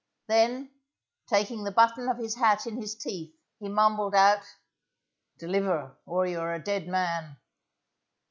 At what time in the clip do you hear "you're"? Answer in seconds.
6.25-6.55